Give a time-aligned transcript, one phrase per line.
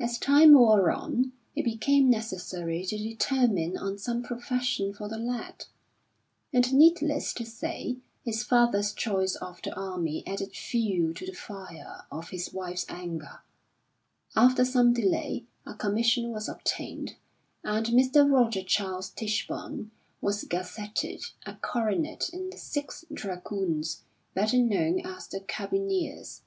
[0.00, 5.66] As time wore on it became necessary to determine on some profession for the lad;
[6.50, 12.06] and needless to say his father's choice of the army added fuel to the fire
[12.10, 13.42] of his wife's anger.
[14.34, 17.16] After some delay a commission was obtained
[17.62, 18.26] and Mr.
[18.26, 19.90] Roger Charles Tichborne
[20.22, 26.40] was gazetted a coronet in the Sixth Dragoons, better known as the Carbineers.